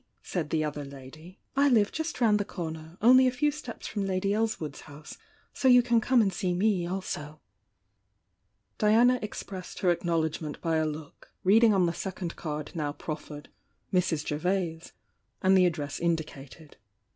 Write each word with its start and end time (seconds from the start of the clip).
said 0.23 0.49
the 0.49 0.63
other 0.63 0.83
lady— 0.83 1.37
"I 1.55 1.69
live 1.69 1.91
just 1.91 2.19
round 2.19 2.39
the 2.39 2.43
corner,— 2.43 2.97
only 3.03 3.27
a 3.27 3.31
few 3.31 3.51
steps 3.51 3.85
from 3.85 4.03
Lady 4.07 4.33
Elswood's 4.33 4.81
house, 4.81 5.15
so 5.53 5.67
you 5.67 5.83
can 5.83 6.01
come 6.01 6.23
and 6.23 6.33
see 6.33 6.55
me 6.55 6.87
also." 6.87 7.39
Diana 8.79 9.19
expressed 9.21 9.81
her 9.81 9.91
acknowledgment 9.91 10.59
by 10.59 10.77
a 10.77 10.87
look, 10.87 11.31
reading 11.43 11.71
on 11.71 11.85
the 11.85 11.93
second 11.93 12.35
card 12.35 12.71
now 12.73 12.91
proffered; 12.91 13.49
"Mrs. 13.93 14.27
Gervase," 14.27 14.93
and 15.43 15.55
the 15.55 15.67
address 15.67 15.99
indicated. 15.99 16.77